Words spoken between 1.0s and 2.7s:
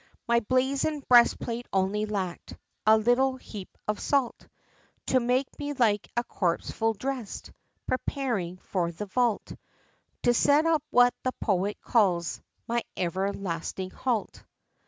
breast plate only lack'd